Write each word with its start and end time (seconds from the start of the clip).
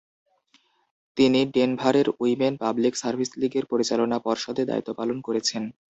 তিনি 1.17 1.39
ডেনভারের 1.53 2.07
women 2.21 2.53
public 2.63 2.93
service 2.97 3.29
লীগের 3.41 3.65
পরিচালনা 3.71 4.17
পর্ষদে 4.19 4.63
দায়িত্ব 4.69 4.89
পালন 4.99 5.17
করেছেন। 5.27 5.63